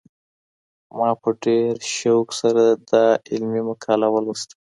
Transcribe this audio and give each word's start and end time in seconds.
ما 0.97 1.09
په 1.21 1.29
ډېر 1.43 1.73
شوق 1.97 2.27
سره 2.41 2.63
دا 2.91 3.05
علمي 3.31 3.61
مقاله 3.69 4.07
ولوسته. 4.11 4.53